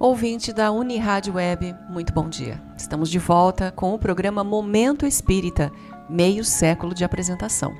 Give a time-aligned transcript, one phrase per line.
[0.00, 2.58] Ouvinte da Unirádio Web, muito bom dia.
[2.74, 5.70] Estamos de volta com o programa Momento Espírita,
[6.08, 7.74] meio século de apresentação.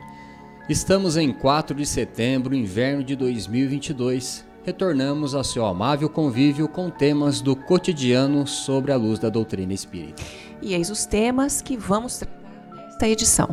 [0.69, 4.45] Estamos em 4 de setembro, inverno de 2022.
[4.63, 10.23] Retornamos ao seu amável convívio com temas do cotidiano sobre a luz da doutrina espírita.
[10.61, 12.39] E eis os temas que vamos tratar
[13.01, 13.49] nesta edição.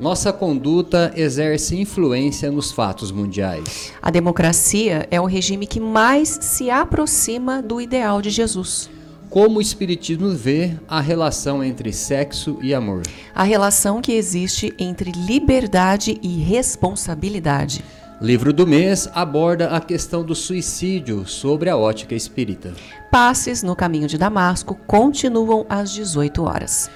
[0.00, 3.92] Nossa conduta exerce influência nos fatos mundiais.
[4.00, 8.88] A democracia é o regime que mais se aproxima do ideal de Jesus.
[9.28, 13.02] Como o Espiritismo vê a relação entre sexo e amor?
[13.34, 17.84] A relação que existe entre liberdade e responsabilidade.
[18.22, 22.72] Livro do mês aborda a questão do suicídio sobre a ótica espírita.
[23.10, 26.90] Passes no caminho de Damasco continuam às 18 horas.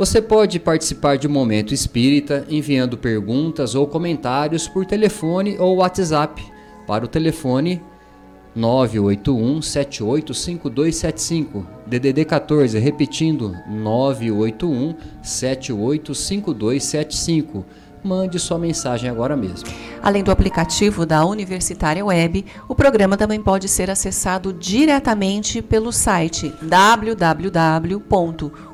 [0.00, 6.42] Você pode participar de um momento espírita enviando perguntas ou comentários por telefone ou WhatsApp
[6.86, 7.82] para o telefone
[8.56, 17.66] 981 785275 DDD 14, repetindo 981 785275.
[18.02, 19.68] Mande sua mensagem agora mesmo.
[20.02, 26.54] Além do aplicativo da Universitária Web, o programa também pode ser acessado diretamente pelo site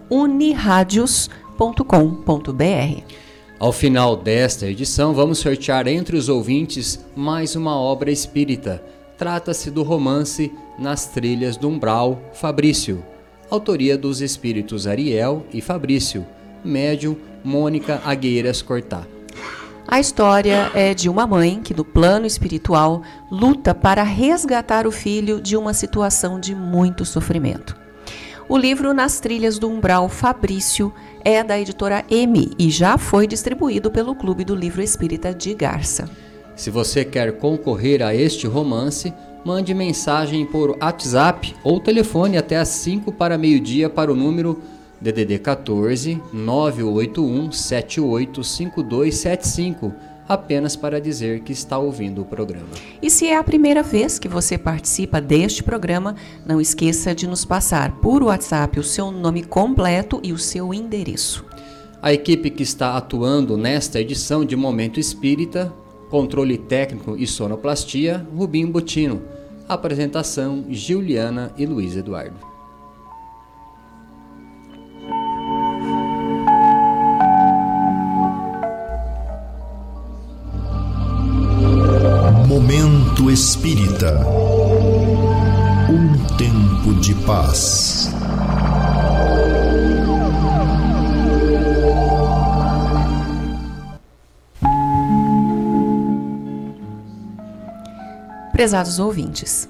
[0.09, 3.03] www.uniradios.com.br.
[3.59, 8.83] Ao final desta edição, vamos sortear entre os ouvintes mais uma obra espírita.
[9.17, 13.03] Trata-se do romance Nas Trilhas do Umbral, Fabrício,
[13.51, 16.27] autoria dos espíritos Ariel e Fabrício,
[16.63, 19.07] médium Mônica Agueiras Cortá.
[19.89, 25.41] A história é de uma mãe que, no plano espiritual, luta para resgatar o filho
[25.41, 27.86] de uma situação de muito sofrimento.
[28.49, 30.95] O livro Nas Trilhas do Umbral Fabrício
[31.25, 36.09] é da editora M e já foi distribuído pelo Clube do Livro Espírita de Garça.
[36.55, 39.13] Se você quer concorrer a este romance,
[39.45, 44.63] mande mensagem por WhatsApp ou telefone até às 5 para meio-dia para o número
[45.01, 49.93] DDD 14 981 785275,
[50.29, 52.69] apenas para dizer que está ouvindo o programa.
[53.01, 57.45] E se é a primeira vez que você participa deste programa, não esqueça de nos
[57.45, 61.45] passar por WhatsApp o seu nome completo e o seu endereço.
[62.03, 65.73] A equipe que está atuando nesta edição de Momento Espírita,
[66.11, 69.23] controle técnico e sonoplastia, Rubinho Botino.
[69.69, 72.56] Apresentação: Juliana e Luiz Eduardo.
[83.37, 84.27] Espírita.
[85.91, 88.11] Um tempo de paz.
[98.53, 99.69] Prezados ouvintes,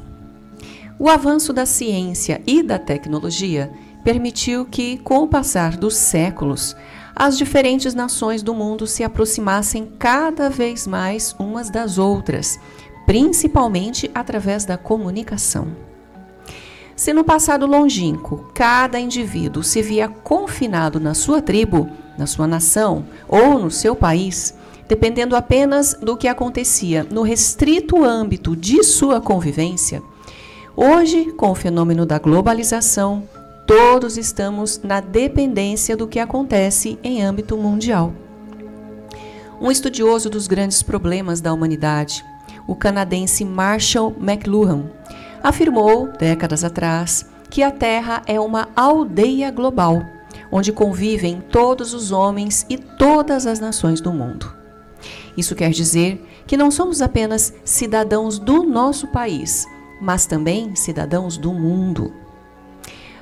[0.97, 3.73] o avanço da ciência e da tecnologia
[4.05, 6.77] permitiu que, com o passar dos séculos,
[7.17, 12.61] as diferentes nações do mundo se aproximassem cada vez mais umas das outras,
[13.07, 15.69] principalmente através da comunicação.
[16.97, 23.05] Se no passado longínquo cada indivíduo se via confinado na sua tribo, na sua nação
[23.29, 24.55] ou no seu país,
[24.89, 30.03] dependendo apenas do que acontecia no restrito âmbito de sua convivência,
[30.75, 33.29] hoje, com o fenômeno da globalização,
[33.67, 38.13] todos estamos na dependência do que acontece em âmbito mundial.
[39.61, 42.25] Um estudioso dos grandes problemas da humanidade,
[42.67, 44.91] o canadense Marshall McLuhan,
[45.43, 50.03] afirmou, décadas atrás, que a Terra é uma aldeia global,
[50.51, 54.55] onde convivem todos os homens e todas as nações do mundo.
[55.37, 59.67] Isso quer dizer que não somos apenas cidadãos do nosso país,
[60.01, 62.13] mas também cidadãos do mundo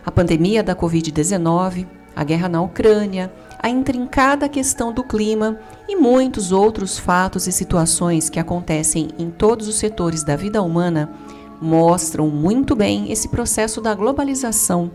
[0.04, 3.32] a pandemia da Covid-19, a guerra na Ucrânia,
[3.64, 5.58] a intrincada questão do clima
[5.88, 11.10] e muitos outros fatos e situações que acontecem em todos os setores da vida humana
[11.62, 14.90] mostram muito bem esse processo da globalização,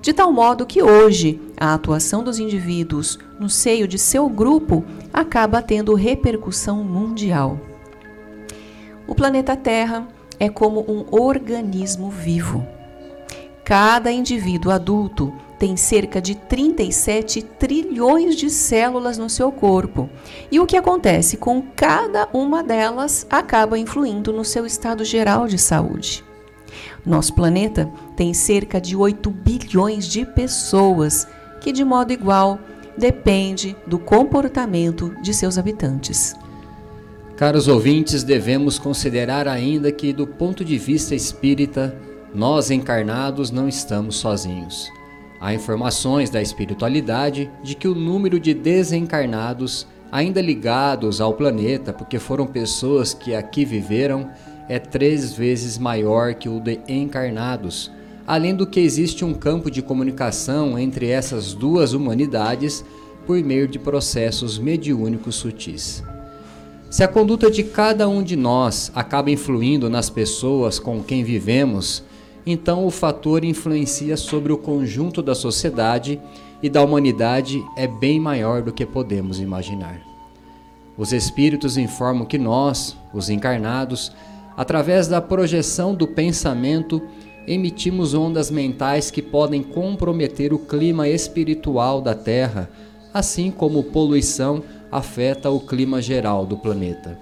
[0.00, 4.82] de tal modo que hoje a atuação dos indivíduos no seio de seu grupo
[5.12, 7.60] acaba tendo repercussão mundial.
[9.06, 10.08] O planeta Terra
[10.40, 12.66] é como um organismo vivo
[13.64, 20.10] Cada indivíduo adulto tem cerca de 37 trilhões de células no seu corpo.
[20.50, 25.58] E o que acontece com cada uma delas acaba influindo no seu estado geral de
[25.58, 26.24] saúde.
[27.04, 31.26] Nosso planeta tem cerca de 8 bilhões de pessoas
[31.60, 32.58] que, de modo igual,
[32.96, 36.34] depende do comportamento de seus habitantes.
[37.36, 41.96] Caros ouvintes, devemos considerar ainda que, do ponto de vista espírita,
[42.34, 44.90] Nós encarnados não estamos sozinhos.
[45.44, 52.18] Há informações da espiritualidade de que o número de desencarnados ainda ligados ao planeta, porque
[52.18, 54.30] foram pessoas que aqui viveram,
[54.70, 57.92] é três vezes maior que o de encarnados.
[58.26, 62.82] Além do que existe um campo de comunicação entre essas duas humanidades
[63.26, 66.02] por meio de processos mediúnicos sutis.
[66.88, 72.02] Se a conduta de cada um de nós acaba influindo nas pessoas com quem vivemos,
[72.46, 76.20] então o fator influencia sobre o conjunto da sociedade
[76.62, 80.00] e da humanidade é bem maior do que podemos imaginar.
[80.96, 84.12] Os espíritos informam que nós, os encarnados,
[84.56, 87.02] através da projeção do pensamento,
[87.46, 92.70] emitimos ondas mentais que podem comprometer o clima espiritual da Terra,
[93.12, 97.18] assim como poluição afeta o clima geral do planeta.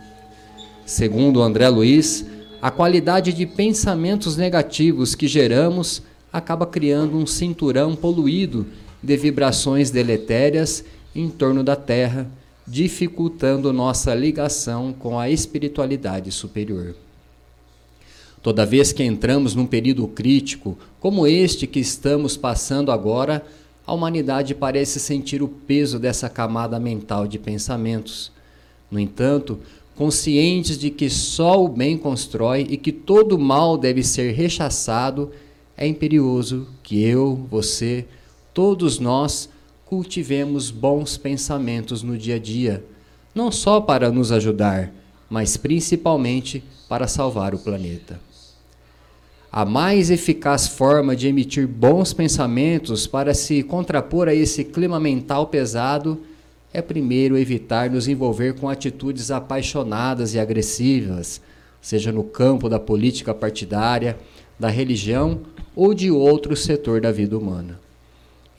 [0.84, 2.26] Segundo André Luiz,
[2.62, 6.00] a qualidade de pensamentos negativos que geramos
[6.32, 8.64] acaba criando um cinturão poluído
[9.02, 12.30] de vibrações deletérias em torno da Terra,
[12.64, 16.94] dificultando nossa ligação com a espiritualidade superior.
[18.40, 23.44] Toda vez que entramos num período crítico, como este que estamos passando agora,
[23.84, 28.30] a humanidade parece sentir o peso dessa camada mental de pensamentos.
[28.88, 29.58] No entanto,
[29.96, 35.30] conscientes de que só o bem constrói e que todo mal deve ser rechaçado,
[35.76, 38.06] é imperioso que eu, você,
[38.54, 39.48] todos nós
[39.86, 42.84] cultivemos bons pensamentos no dia a dia,
[43.34, 44.92] não só para nos ajudar,
[45.28, 48.20] mas principalmente para salvar o planeta.
[49.50, 55.46] A mais eficaz forma de emitir bons pensamentos para se contrapor a esse clima mental
[55.48, 56.20] pesado
[56.72, 61.40] é primeiro evitar nos envolver com atitudes apaixonadas e agressivas,
[61.80, 64.16] seja no campo da política partidária,
[64.58, 65.40] da religião
[65.74, 67.78] ou de outro setor da vida humana.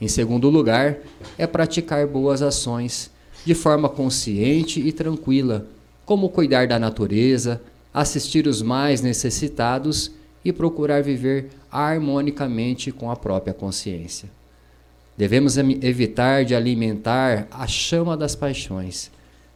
[0.00, 0.98] Em segundo lugar,
[1.38, 3.10] é praticar boas ações
[3.44, 5.66] de forma consciente e tranquila,
[6.04, 7.60] como cuidar da natureza,
[7.92, 10.10] assistir os mais necessitados
[10.44, 14.28] e procurar viver harmonicamente com a própria consciência.
[15.16, 19.10] Devemos evitar de alimentar a chama das paixões,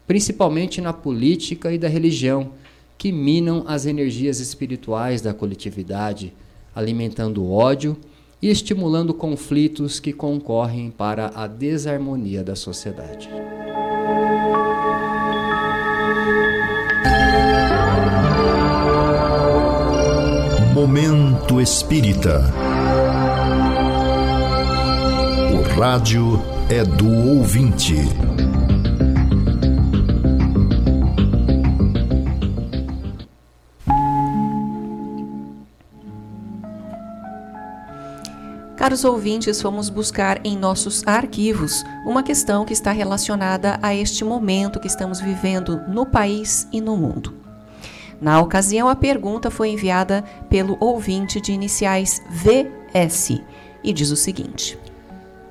[0.06, 2.52] principalmente na política e da religião,
[2.96, 6.32] que minam as energias espirituais da coletividade,
[6.74, 7.96] alimentando ódio
[8.40, 13.28] e estimulando conflitos que concorrem para a desarmonia da sociedade.
[20.72, 22.67] Momento Espírita.
[25.78, 27.94] Rádio é do ouvinte.
[38.76, 44.80] Caros ouvintes, fomos buscar em nossos arquivos uma questão que está relacionada a este momento
[44.80, 47.34] que estamos vivendo no país e no mundo.
[48.20, 53.40] Na ocasião, a pergunta foi enviada pelo ouvinte de iniciais VS
[53.84, 54.76] e diz o seguinte: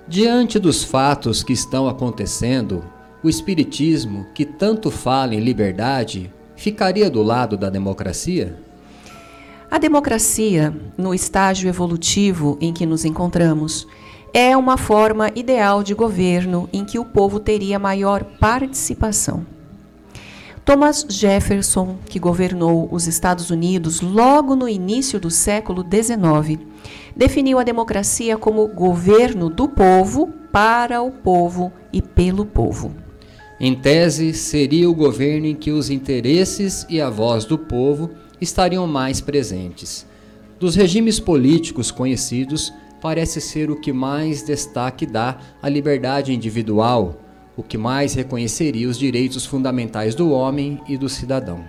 [0.09, 2.81] Diante dos fatos que estão acontecendo,
[3.21, 8.57] o Espiritismo, que tanto fala em liberdade, ficaria do lado da democracia?
[9.69, 13.85] A democracia, no estágio evolutivo em que nos encontramos,
[14.33, 19.45] é uma forma ideal de governo em que o povo teria maior participação.
[20.63, 26.61] Thomas Jefferson, que governou os Estados Unidos logo no início do século XIX,
[27.17, 32.95] definiu a democracia como governo do povo, para o povo e pelo povo.
[33.59, 38.85] Em tese, seria o governo em que os interesses e a voz do povo estariam
[38.85, 40.05] mais presentes.
[40.59, 42.71] Dos regimes políticos conhecidos,
[43.01, 47.19] parece ser o que mais destaque dá à liberdade individual,
[47.55, 51.65] o que mais reconheceria os direitos fundamentais do homem e do cidadão.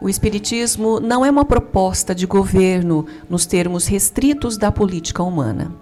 [0.00, 5.74] O Espiritismo não é uma proposta de governo nos termos restritos da política humana.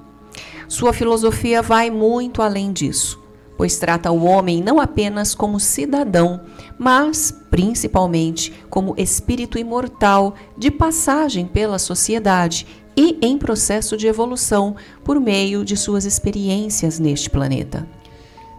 [0.68, 3.22] Sua filosofia vai muito além disso,
[3.58, 6.40] pois trata o homem não apenas como cidadão,
[6.78, 15.20] mas principalmente como espírito imortal de passagem pela sociedade e em processo de evolução por
[15.20, 17.86] meio de suas experiências neste planeta.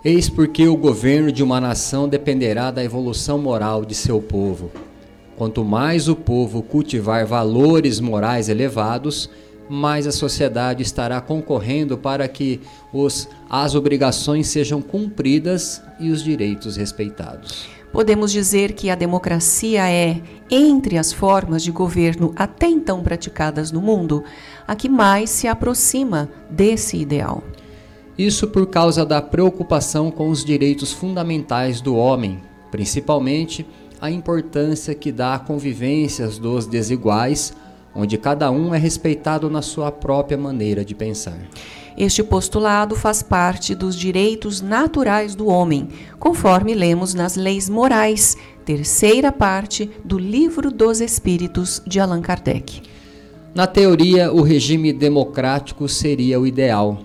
[0.06, 4.72] Eis porque o governo de uma nação dependerá da evolução moral de seu povo.
[5.38, 9.30] Quanto mais o povo cultivar valores morais elevados,
[9.70, 12.60] mais a sociedade estará concorrendo para que
[12.92, 17.68] os, as obrigações sejam cumpridas e os direitos respeitados.
[17.92, 23.80] Podemos dizer que a democracia é, entre as formas de governo até então praticadas no
[23.80, 24.24] mundo,
[24.68, 27.44] a que mais se aproxima desse ideal.
[28.18, 32.42] Isso por causa da preocupação com os direitos fundamentais do homem,
[32.72, 33.66] principalmente
[34.00, 37.54] a importância que dá à convivência dos desiguais,
[37.96, 41.40] onde cada um é respeitado na sua própria maneira de pensar.
[41.98, 45.90] Este postulado faz parte dos direitos naturais do homem,
[46.20, 52.84] conforme lemos nas Leis Morais, terceira parte do Livro dos Espíritos de Allan Kardec.
[53.56, 57.00] Na teoria, o regime democrático seria o ideal,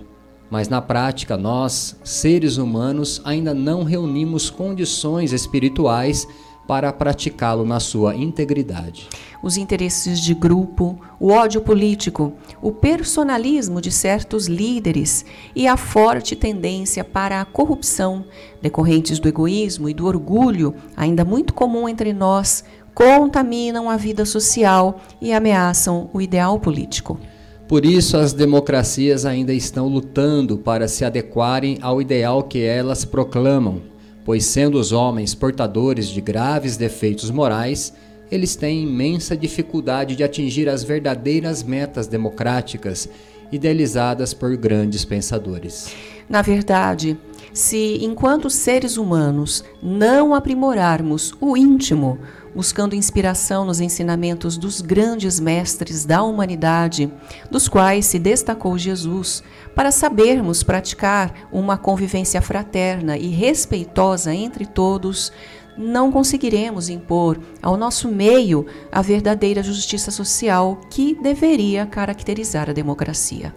[0.50, 6.28] mas na prática, nós, seres humanos, ainda não reunimos condições espirituais
[6.66, 9.08] para praticá-lo na sua integridade.
[9.42, 16.36] Os interesses de grupo, o ódio político, o personalismo de certos líderes e a forte
[16.36, 18.24] tendência para a corrupção,
[18.60, 22.64] decorrentes do egoísmo e do orgulho, ainda muito comum entre nós,
[22.94, 27.18] contaminam a vida social e ameaçam o ideal político.
[27.66, 33.80] Por isso, as democracias ainda estão lutando para se adequarem ao ideal que elas proclamam,
[34.24, 37.92] pois, sendo os homens portadores de graves defeitos morais,
[38.30, 43.08] eles têm imensa dificuldade de atingir as verdadeiras metas democráticas
[43.50, 45.94] idealizadas por grandes pensadores.
[46.28, 47.18] Na verdade,
[47.52, 52.18] se, enquanto seres humanos, não aprimorarmos o íntimo,
[52.54, 57.10] buscando inspiração nos ensinamentos dos grandes mestres da humanidade,
[57.50, 59.42] dos quais se destacou Jesus,
[59.74, 65.32] para sabermos praticar uma convivência fraterna e respeitosa entre todos,
[65.76, 73.54] não conseguiremos impor ao nosso meio a verdadeira justiça social que deveria caracterizar a democracia.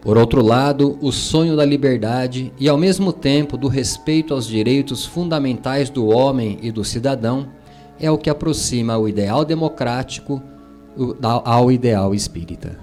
[0.00, 5.04] Por outro lado, o sonho da liberdade e, ao mesmo tempo, do respeito aos direitos
[5.04, 7.48] fundamentais do homem e do cidadão
[8.00, 10.42] é o que aproxima o ideal democrático
[11.44, 12.78] ao ideal espírita.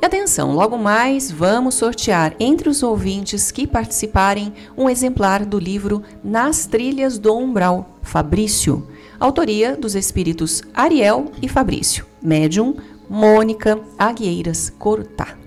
[0.00, 6.02] E atenção, logo mais vamos sortear entre os ouvintes que participarem um exemplar do livro
[6.22, 8.86] Nas Trilhas do Umbral, Fabrício,
[9.18, 12.76] autoria dos espíritos Ariel e Fabrício, médium
[13.08, 15.45] Mônica Agueiras Cortá.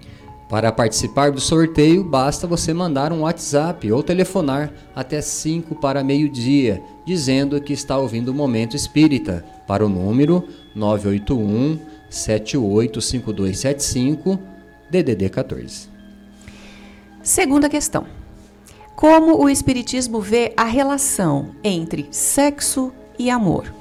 [0.50, 6.82] Para participar do sorteio, basta você mandar um WhatsApp ou telefonar até 5 para meio-dia,
[7.06, 11.78] dizendo que está ouvindo o Momento Espírita, para o número 981
[12.10, 14.40] 785275
[14.90, 15.88] DDD 14.
[17.22, 18.08] Segunda questão.
[18.96, 23.72] Como o Espiritismo vê a relação entre sexo e amor?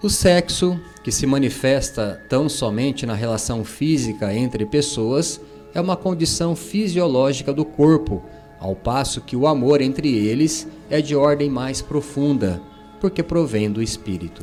[0.00, 5.40] O sexo, que se manifesta tão somente na relação física entre pessoas,
[5.74, 8.22] é uma condição fisiológica do corpo,
[8.60, 12.60] ao passo que o amor entre eles é de ordem mais profunda,
[13.00, 14.40] porque provém do espírito.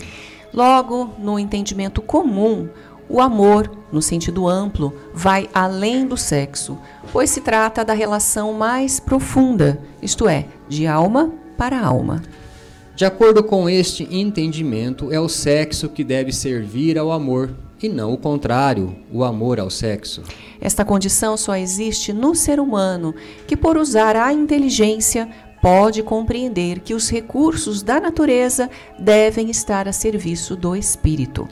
[0.53, 2.67] Logo, no entendimento comum,
[3.07, 6.77] o amor, no sentido amplo, vai além do sexo,
[7.11, 12.21] pois se trata da relação mais profunda, isto é, de alma para alma.
[12.95, 18.13] De acordo com este entendimento, é o sexo que deve servir ao amor, e não
[18.13, 20.23] o contrário, o amor ao sexo.
[20.59, 23.15] Esta condição só existe no ser humano,
[23.47, 25.29] que por usar a inteligência
[25.61, 31.47] pode compreender que os recursos da natureza devem estar a serviço do espírito.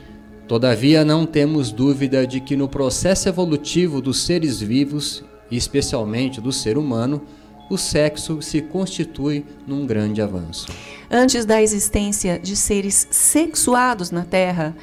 [0.48, 6.78] Todavia, não temos dúvida de que no processo evolutivo dos seres vivos, especialmente do ser
[6.78, 7.22] humano,
[7.70, 10.68] o sexo se constitui num grande avanço.
[11.12, 14.74] Antes da existência de seres sexuados na Terra,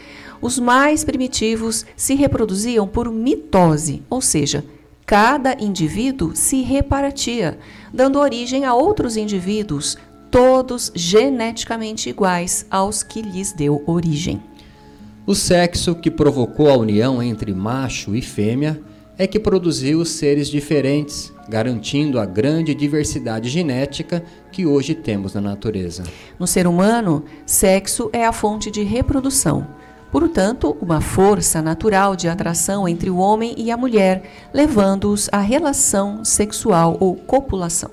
[0.45, 4.63] os mais primitivos se reproduziam por mitose, ou seja,
[5.07, 7.59] cada indivíduo se repartia,
[7.91, 9.97] dando origem a outros indivíduos,
[10.31, 14.39] todos geneticamente iguais aos que lhes deu origem.
[15.27, 18.79] O sexo que provocou a união entre macho e fêmea
[19.17, 24.23] é que produziu seres diferentes, garantindo a grande diversidade genética
[24.53, 26.03] que hoje temos na natureza.
[26.39, 29.67] No ser humano, sexo é a fonte de reprodução
[30.15, 34.23] portanto, uma força natural de atração entre o homem e a mulher,
[34.55, 37.91] levando-os à relação sexual ou copulação.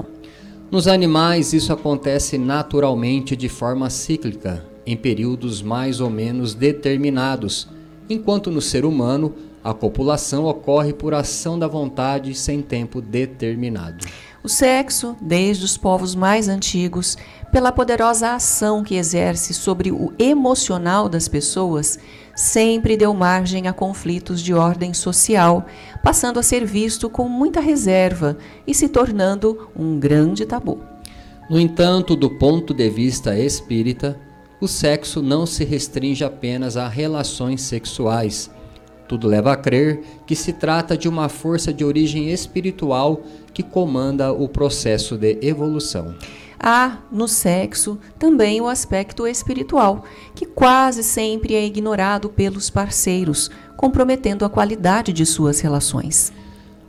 [0.69, 7.67] Nos animais, isso acontece naturalmente de forma cíclica, em períodos mais ou menos determinados,
[8.07, 14.05] enquanto no ser humano, a copulação ocorre por ação da vontade sem tempo determinado.
[14.43, 17.17] O sexo, desde os povos mais antigos,
[17.51, 21.99] pela poderosa ação que exerce sobre o emocional das pessoas,
[22.35, 25.65] sempre deu margem a conflitos de ordem social,
[26.01, 30.79] passando a ser visto com muita reserva e se tornando um grande tabu.
[31.49, 34.17] No entanto, do ponto de vista espírita,
[34.61, 38.49] o sexo não se restringe apenas a relações sexuais
[39.07, 44.31] Tudo leva a crer que se trata de uma força de origem espiritual que comanda
[44.31, 46.15] o processo de evolução.
[46.63, 54.45] Há no sexo também o aspecto espiritual, que quase sempre é ignorado pelos parceiros, comprometendo
[54.45, 56.31] a qualidade de suas relações.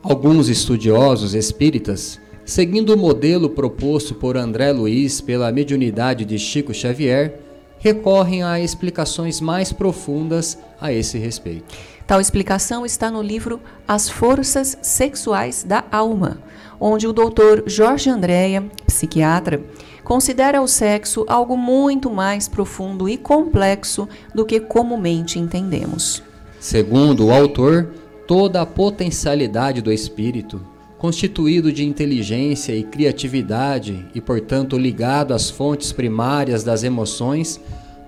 [0.02, 7.41] Alguns estudiosos espíritas, seguindo o modelo proposto por André Luiz pela mediunidade de Chico Xavier,
[7.79, 11.75] recorrem a explicações mais profundas a esse respeito.
[12.07, 16.43] Tal explicação está no livro As Forças Sexuais da Alma,
[16.85, 19.62] onde o doutor Jorge Andréa, psiquiatra,
[20.03, 26.21] considera o sexo algo muito mais profundo e complexo do que comumente entendemos.
[26.59, 27.95] Segundo o autor,
[28.27, 30.61] toda a potencialidade do espírito,
[30.99, 37.61] constituído de inteligência e criatividade e, portanto, ligado às fontes primárias das emoções,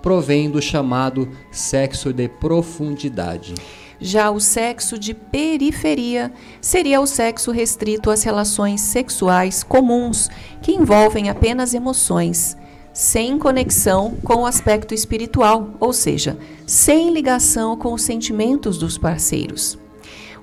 [0.02, 3.54] provém do chamado sexo de profundidade.
[4.00, 10.28] Já o sexo de periferia seria o sexo restrito às relações sexuais comuns,
[10.60, 12.56] que envolvem apenas emoções,
[12.92, 16.36] sem conexão com o aspecto espiritual, ou seja,
[16.66, 19.78] sem ligação com os sentimentos dos parceiros.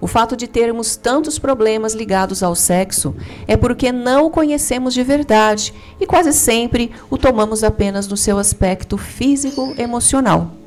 [0.01, 3.15] O fato de termos tantos problemas ligados ao sexo
[3.47, 8.39] é porque não o conhecemos de verdade e quase sempre o tomamos apenas no seu
[8.39, 10.60] aspecto físico-emocional.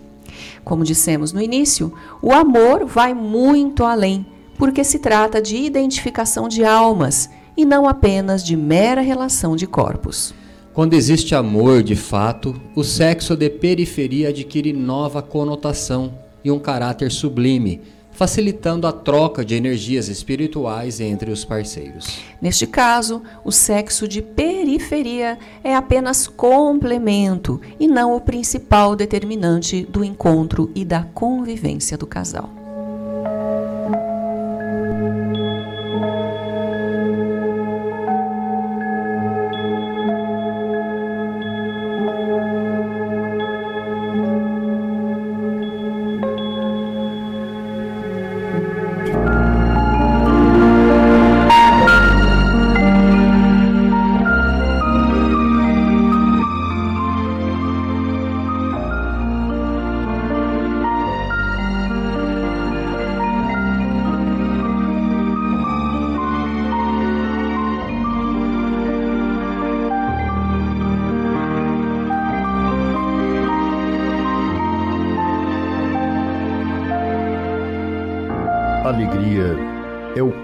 [0.64, 1.92] Como dissemos no início,
[2.22, 4.24] o amor vai muito além,
[4.56, 10.34] porque se trata de identificação de almas e não apenas de mera relação de corpos.
[10.72, 17.12] Quando existe amor de fato, o sexo de periferia adquire nova conotação e um caráter
[17.12, 17.80] sublime,
[18.14, 22.20] facilitando a troca de energias espirituais entre os parceiros.
[22.40, 30.02] Neste caso, o sexo de periferia é apenas complemento e não o principal determinante do
[30.02, 32.63] encontro e da convivência do casal.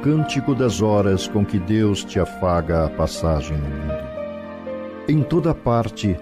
[0.03, 4.11] Cântico das horas com que Deus te afaga a passagem no mundo.
[5.09, 6.17] Em toda parte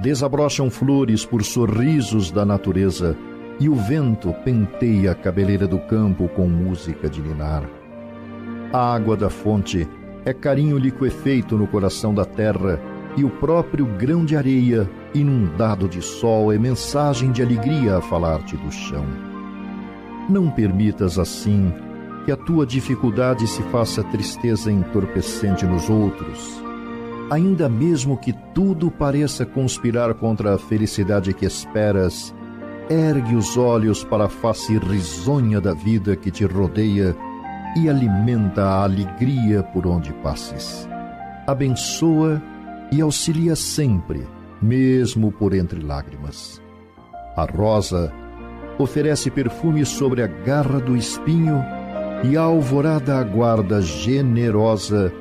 [0.00, 3.16] desabrocham flores por sorrisos da natureza
[3.58, 7.68] e o vento penteia a cabeleira do campo com música de ninar.
[8.72, 9.88] A água da fonte
[10.24, 12.80] é carinho liquefeito no coração da terra
[13.16, 18.56] e o próprio grão de areia, inundado de sol, é mensagem de alegria a falar-te
[18.56, 19.06] do chão.
[20.28, 21.72] Não permitas assim
[22.24, 26.62] que a tua dificuldade se faça tristeza entorpecente nos outros.
[27.30, 32.34] Ainda mesmo que tudo pareça conspirar contra a felicidade que esperas,
[32.88, 37.16] ergue os olhos para a face risonha da vida que te rodeia
[37.76, 40.88] e alimenta a alegria por onde passes.
[41.46, 42.42] Abençoa
[42.92, 44.26] e auxilia sempre,
[44.62, 46.62] mesmo por entre lágrimas.
[47.36, 48.12] A rosa
[48.78, 51.62] oferece perfume sobre a garra do espinho
[52.24, 55.12] e a alvorada aguarda generosa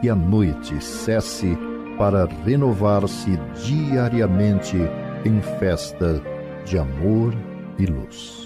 [0.00, 1.56] que a noite cesse
[1.98, 4.76] para renovar-se diariamente
[5.24, 6.22] em festa
[6.64, 7.34] de amor
[7.78, 8.45] e luz.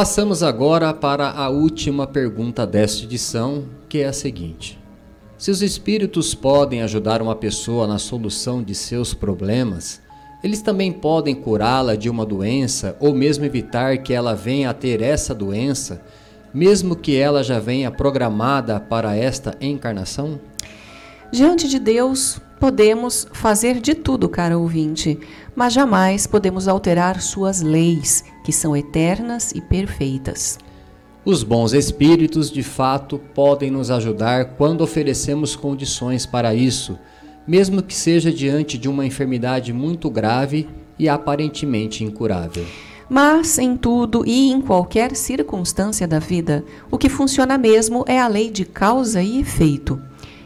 [0.00, 4.78] Passamos agora para a última pergunta desta edição, que é a seguinte:
[5.36, 10.00] Se os espíritos podem ajudar uma pessoa na solução de seus problemas,
[10.42, 15.02] eles também podem curá-la de uma doença ou mesmo evitar que ela venha a ter
[15.02, 16.00] essa doença,
[16.54, 20.40] mesmo que ela já venha programada para esta encarnação?
[21.32, 25.18] Diante de Deus, podemos fazer de tudo, caro ouvinte,
[25.54, 30.58] mas jamais podemos alterar suas leis, que são eternas e perfeitas.
[31.24, 36.98] Os bons espíritos, de fato, podem nos ajudar quando oferecemos condições para isso
[37.50, 42.64] mesmo que seja diante de uma enfermidade muito grave e aparentemente incurável.
[43.08, 48.28] Mas em tudo e em qualquer circunstância da vida, o que funciona mesmo é a
[48.28, 50.00] lei de causa e efeito.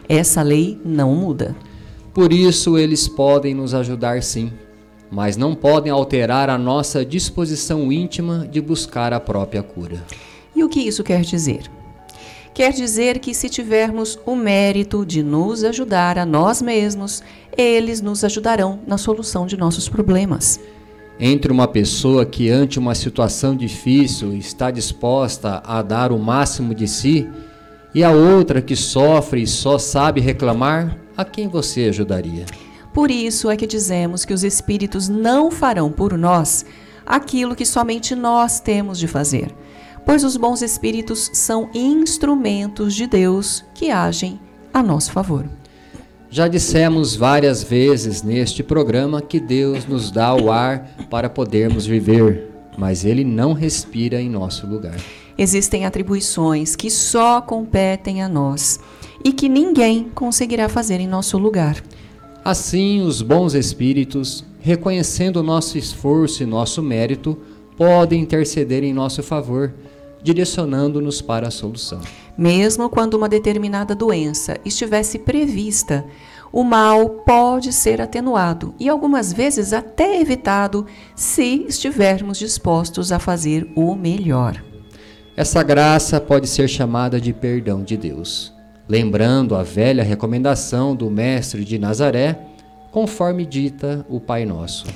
[0.08, 1.56] Essa lei não muda.
[2.12, 4.52] Por isso, eles podem nos ajudar sim,
[5.10, 10.04] mas não podem alterar a nossa disposição íntima de buscar a própria cura.
[10.54, 11.70] E o que isso quer dizer?
[12.54, 17.20] quer dizer que se tivermos o mérito de nos ajudar a nós mesmos,
[17.58, 20.60] eles nos ajudarão na solução de nossos problemas.
[21.18, 26.86] Entre uma pessoa que, ante uma situação difícil, está disposta a dar o máximo de
[26.86, 27.28] si,
[27.94, 32.44] e a outra que sofre e só sabe reclamar, a quem você ajudaria?
[32.92, 36.64] Por isso é que dizemos que os Espíritos não farão por nós
[37.06, 39.54] aquilo que somente nós temos de fazer
[40.04, 44.38] pois os bons espíritos são instrumentos de Deus que agem
[44.72, 45.46] a nosso favor.
[46.30, 52.50] Já dissemos várias vezes neste programa que Deus nos dá o ar para podermos viver,
[52.76, 54.96] mas Ele não respira em nosso lugar.
[55.36, 58.78] Existem atribuições que só competem a nós
[59.24, 61.82] e que ninguém conseguirá fazer em nosso lugar.
[62.44, 67.38] Assim, os bons espíritos, reconhecendo nosso esforço e nosso mérito,
[67.76, 69.72] podem interceder em nosso favor
[70.24, 72.00] direcionando-nos para a solução.
[72.36, 76.04] Mesmo quando uma determinada doença estivesse prevista,
[76.50, 83.70] o mal pode ser atenuado e algumas vezes até evitado se estivermos dispostos a fazer
[83.76, 84.73] o melhor.
[85.36, 88.52] Essa graça pode ser chamada de perdão de Deus,
[88.88, 92.38] lembrando a velha recomendação do Mestre de Nazaré,
[92.92, 94.86] conforme dita o Pai Nosso.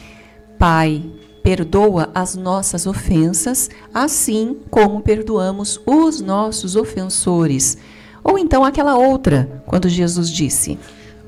[0.56, 1.02] Pai,
[1.42, 7.76] perdoa as nossas ofensas, assim como perdoamos os nossos ofensores.
[8.22, 10.78] Ou então aquela outra, quando Jesus disse: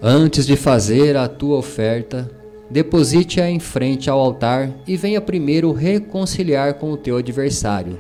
[0.01, 2.31] Antes de fazer a tua oferta,
[2.71, 7.99] deposite-a em frente ao altar e venha primeiro reconciliar com o teu adversário.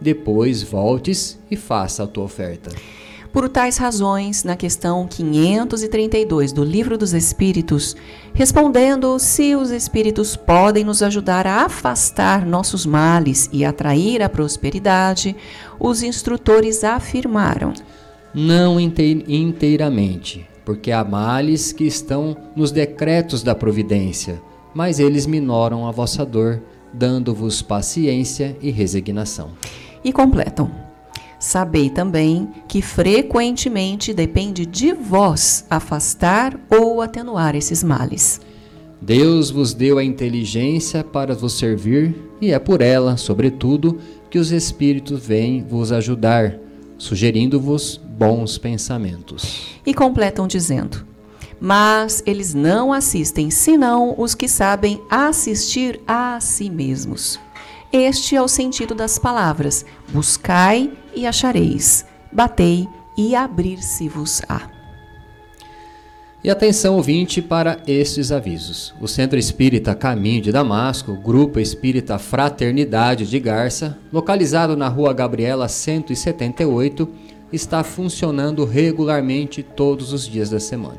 [0.00, 2.70] Depois voltes e faça a tua oferta.
[3.36, 7.94] Por tais razões, na questão 532 do Livro dos Espíritos,
[8.32, 15.36] respondendo se os espíritos podem nos ajudar a afastar nossos males e atrair a prosperidade,
[15.78, 17.74] os instrutores afirmaram:
[18.32, 24.40] Não inteiramente, porque há males que estão nos decretos da providência,
[24.74, 29.50] mas eles minoram a vossa dor, dando-vos paciência e resignação.
[30.04, 30.70] E completam:
[31.38, 38.40] Sabei também que frequentemente depende de vós afastar ou atenuar esses males.
[39.00, 43.98] Deus vos deu a inteligência para vos servir, e é por ela, sobretudo,
[44.30, 46.58] que os Espíritos vêm vos ajudar,
[46.96, 49.66] sugerindo-vos bons pensamentos.
[49.84, 51.06] E completam dizendo:
[51.60, 57.40] Mas eles não assistem senão os que sabem assistir a si mesmos.
[57.92, 64.76] Este é o sentido das palavras: buscai e achareis, batei e abrir-se-vos-á.
[66.44, 68.94] E atenção ouvinte para estes avisos.
[69.00, 75.66] O Centro Espírita Caminho de Damasco, Grupo Espírita Fraternidade de Garça, localizado na Rua Gabriela
[75.66, 77.08] 178,
[77.52, 80.98] está funcionando regularmente todos os dias da semana.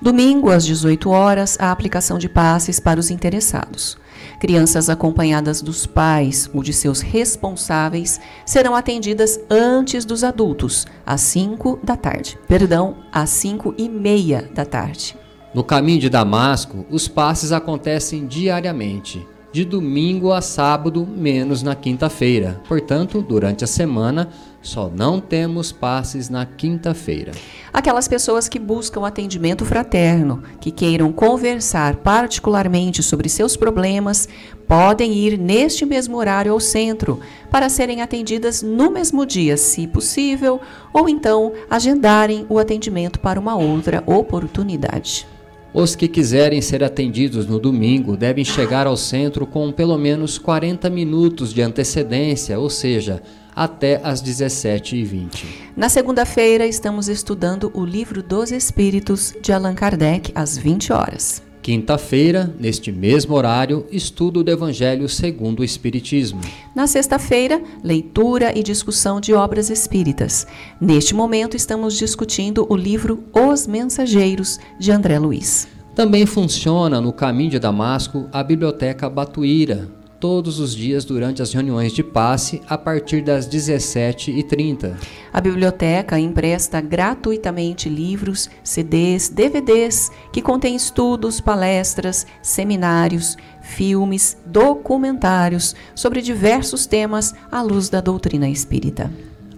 [0.00, 3.98] Domingo, às 18 horas, a aplicação de passes para os interessados.
[4.40, 11.80] Crianças acompanhadas dos pais ou de seus responsáveis serão atendidas antes dos adultos, às 5
[11.82, 12.38] da tarde.
[12.46, 15.16] Perdão, às 5 e meia da tarde.
[15.52, 22.60] No caminho de Damasco, os passes acontecem diariamente, de domingo a sábado, menos na quinta-feira.
[22.68, 24.28] Portanto, durante a semana,
[24.60, 27.32] só não temos passes na quinta-feira.
[27.72, 34.28] Aquelas pessoas que buscam atendimento fraterno, que queiram conversar particularmente sobre seus problemas,
[34.66, 40.60] podem ir neste mesmo horário ao centro para serem atendidas no mesmo dia, se possível,
[40.92, 45.26] ou então agendarem o atendimento para uma outra oportunidade.
[45.72, 50.88] Os que quiserem ser atendidos no domingo devem chegar ao centro com pelo menos 40
[50.88, 53.22] minutos de antecedência, ou seja,
[53.58, 55.44] até às 17h20.
[55.76, 61.42] Na segunda-feira, estamos estudando o Livro dos Espíritos de Allan Kardec, às 20 horas.
[61.60, 66.40] Quinta-feira, neste mesmo horário, estudo do Evangelho segundo o Espiritismo.
[66.72, 70.46] Na sexta-feira, leitura e discussão de obras espíritas.
[70.80, 75.66] Neste momento, estamos discutindo o livro Os Mensageiros, de André Luiz.
[75.96, 79.88] Também funciona no caminho de Damasco a Biblioteca Batuíra,
[80.20, 84.94] todos os dias durante as reuniões de passe a partir das 17h30.
[85.32, 96.20] A biblioteca empresta gratuitamente livros, CDs, DVDs que contêm estudos, palestras, seminários, filmes, documentários sobre
[96.20, 99.10] diversos temas à luz da doutrina espírita.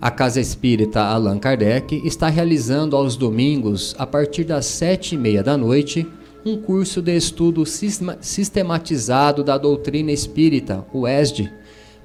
[0.03, 5.43] A Casa Espírita Allan Kardec está realizando aos domingos, a partir das sete e meia
[5.43, 6.07] da noite,
[6.45, 11.53] um curso de estudo sistematizado da doutrina espírita, o ESD,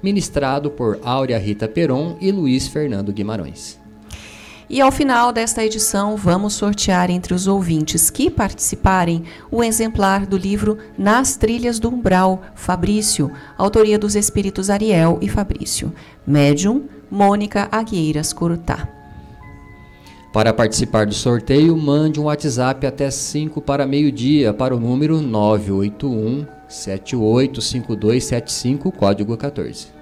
[0.02, 3.78] ministrado por Áurea Rita Peron e Luiz Fernando Guimarães.
[4.68, 10.36] E ao final desta edição, vamos sortear entre os ouvintes que participarem o exemplar do
[10.36, 15.92] livro Nas Trilhas do Umbral, Fabrício, autoria dos espíritos Ariel e Fabrício.
[16.26, 18.95] Médium, Mônica Agueiras Curutá.
[20.32, 26.46] Para participar do sorteio, mande um WhatsApp até 5 para meio-dia para o número 981
[26.68, 29.94] 785275, código 14.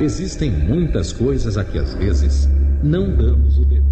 [0.00, 2.48] Existem muitas coisas a que às vezes
[2.82, 3.87] não damos o devido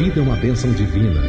[0.00, 1.20] vida é uma bênção divina.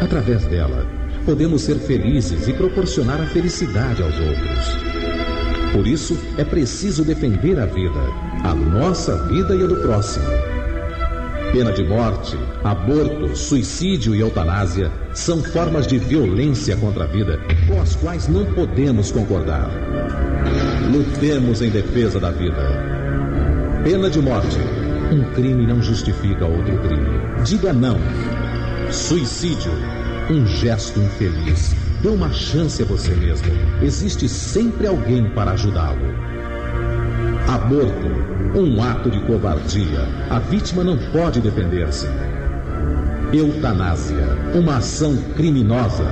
[0.00, 0.86] Através dela,
[1.26, 4.78] podemos ser felizes e proporcionar a felicidade aos outros.
[5.70, 8.00] Por isso, é preciso defender a vida,
[8.42, 10.24] a nossa vida e a do próximo.
[11.52, 17.82] Pena de morte, aborto, suicídio e eutanásia são formas de violência contra a vida com
[17.82, 19.70] as quais não podemos concordar.
[20.90, 22.62] Lutemos em defesa da vida.
[23.84, 24.58] Pena de morte
[25.12, 27.06] um crime não justifica outro crime.
[27.44, 27.98] Diga não.
[28.90, 29.72] Suicídio.
[30.30, 31.74] Um gesto infeliz.
[32.00, 33.48] Dê uma chance a você mesmo.
[33.82, 36.14] Existe sempre alguém para ajudá-lo.
[37.48, 38.58] Aborto.
[38.58, 40.08] Um ato de covardia.
[40.30, 42.08] A vítima não pode defender-se.
[43.32, 44.38] Eutanásia.
[44.54, 46.06] Uma ação criminosa.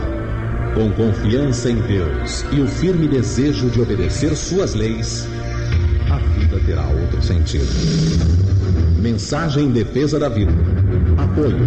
[0.75, 5.29] Com confiança em Deus e o firme desejo de obedecer suas leis,
[6.11, 8.62] a vida terá outro sentido.
[9.03, 10.53] Mensagem em defesa da vida.
[11.19, 11.59] Apoio.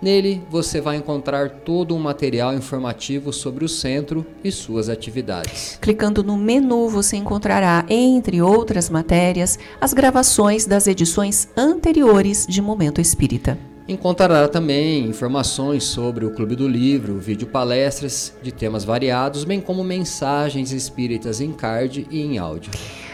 [0.00, 5.78] Nele você vai encontrar todo um material informativo sobre o centro e suas atividades.
[5.80, 13.00] Clicando no menu, você encontrará, entre outras matérias, as gravações das edições anteriores de Momento
[13.00, 13.58] Espírita.
[13.86, 19.82] Encontrará também informações sobre o Clube do Livro, vídeo palestras de temas variados, bem como
[19.82, 22.70] mensagens espíritas em card e em áudio.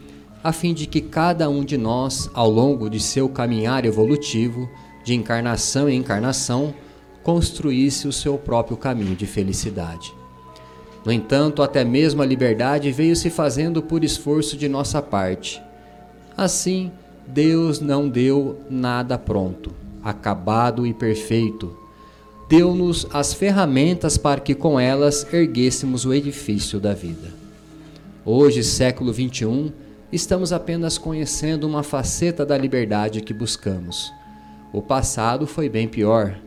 [0.42, 4.66] a fim de que cada um de nós, ao longo de seu caminhar evolutivo,
[5.04, 6.72] de encarnação em encarnação,
[7.22, 10.14] construísse o seu próprio caminho de felicidade.
[11.04, 15.60] No entanto, até mesmo a liberdade veio se fazendo por esforço de nossa parte.
[16.34, 16.90] Assim,
[17.26, 21.76] Deus não deu nada pronto, acabado e perfeito.
[22.48, 27.34] Deu-nos as ferramentas para que com elas erguêssemos o edifício da vida.
[28.24, 29.72] Hoje, século XXI,
[30.12, 34.12] estamos apenas conhecendo uma faceta da liberdade que buscamos.
[34.72, 36.38] O passado foi bem pior,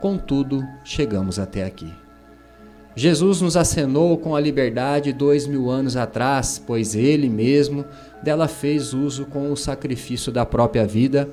[0.00, 1.92] contudo, chegamos até aqui.
[2.94, 7.84] Jesus nos acenou com a liberdade dois mil anos atrás, pois Ele mesmo
[8.22, 11.28] dela fez uso com o sacrifício da própria vida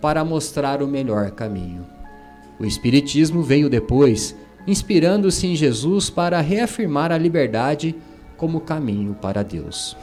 [0.00, 1.86] para mostrar o melhor caminho.
[2.58, 4.34] O Espiritismo veio depois,
[4.66, 7.94] inspirando-se em Jesus para reafirmar a liberdade
[8.36, 9.96] como caminho para Deus.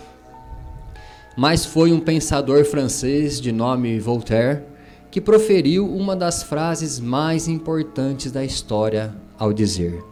[1.38, 4.64] Mas foi um pensador francês de nome Voltaire
[5.12, 10.04] que proferiu uma das frases mais importantes da história ao dizer: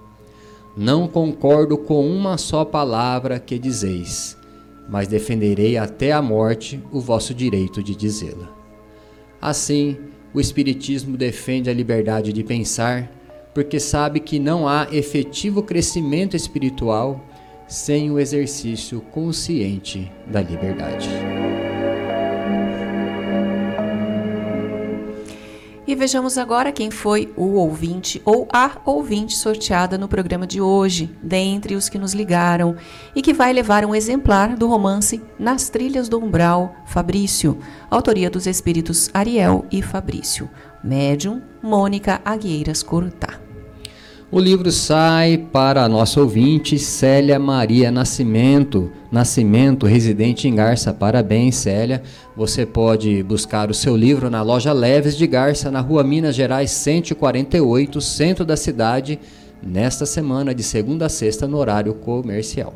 [0.76, 4.36] não concordo com uma só palavra que dizeis,
[4.90, 8.63] mas defenderei até a morte o vosso direito de dizê-la.
[9.44, 9.98] Assim,
[10.34, 13.12] o Espiritismo defende a liberdade de pensar,
[13.54, 17.22] porque sabe que não há efetivo crescimento espiritual
[17.68, 21.10] sem o exercício consciente da liberdade.
[25.94, 31.16] E vejamos agora quem foi o ouvinte ou a ouvinte sorteada no programa de hoje,
[31.22, 32.76] dentre os que nos ligaram,
[33.16, 37.60] e que vai levar um exemplar do romance Nas Trilhas do Umbral, Fabrício,
[37.92, 40.50] autoria dos espíritos Ariel e Fabrício.
[40.84, 43.40] Médium Mônica Agueiras Corutá.
[44.34, 50.92] O livro sai para a nossa ouvinte Célia Maria Nascimento, Nascimento, residente em Garça.
[50.92, 52.02] Parabéns, Célia.
[52.36, 56.72] Você pode buscar o seu livro na loja Leves de Garça, na rua Minas Gerais
[56.72, 59.20] 148, centro da cidade,
[59.62, 62.74] nesta semana de segunda a sexta no horário comercial.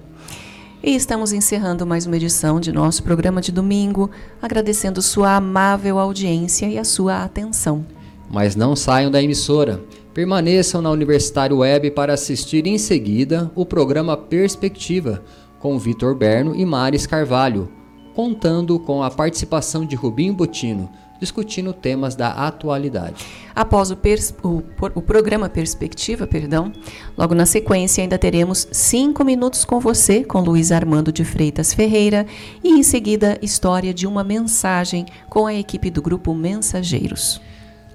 [0.83, 6.67] E estamos encerrando mais uma edição de nosso programa de domingo, agradecendo sua amável audiência
[6.67, 7.83] e a sua atenção.
[8.29, 9.81] Mas não saiam da emissora.
[10.17, 15.23] Permaneçam na Universitário Web para assistir em seguida o programa Perspectiva
[15.59, 17.71] com Vitor Berno e Maris Carvalho,
[18.15, 23.23] contando com a participação de Rubinho Botino, discutindo temas da atualidade.
[23.53, 23.97] Após o,
[24.43, 24.63] o,
[24.95, 26.71] o, programa Perspectiva, perdão,
[27.15, 32.25] logo na sequência ainda teremos cinco minutos com você, com Luiz Armando de Freitas Ferreira,
[32.63, 37.39] e em seguida História de uma Mensagem com a equipe do grupo Mensageiros.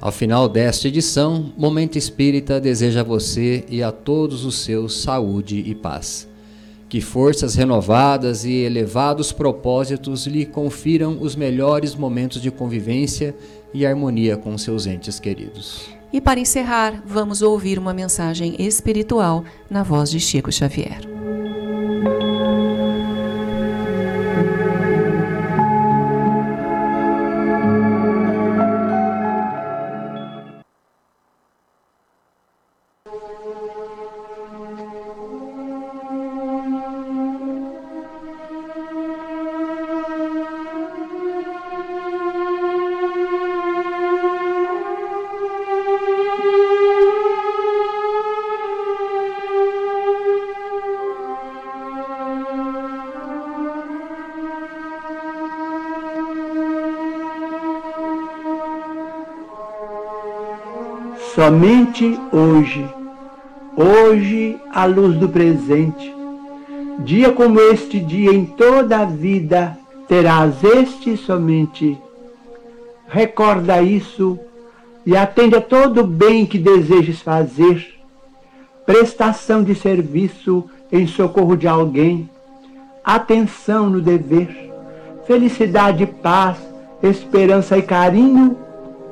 [0.02, 5.62] Ao final desta edição, Momento Espírita deseja a você e a todos os seus saúde
[5.64, 6.28] e paz.
[6.88, 13.32] Que forças renovadas e elevados propósitos lhe confiram os melhores momentos de convivência
[13.72, 15.88] e harmonia com seus entes queridos.
[16.12, 21.21] E para encerrar, vamos ouvir uma mensagem espiritual na voz de Chico Xavier.
[61.42, 62.88] Somente hoje,
[63.76, 66.14] hoje a luz do presente,
[67.00, 69.76] dia como este dia em toda a vida
[70.06, 71.98] terás este somente.
[73.08, 74.38] Recorda isso
[75.04, 77.92] e atende a todo o bem que desejes fazer,
[78.86, 82.30] prestação de serviço em socorro de alguém,
[83.02, 84.72] atenção no dever,
[85.26, 86.58] felicidade, paz,
[87.02, 88.61] esperança e carinho,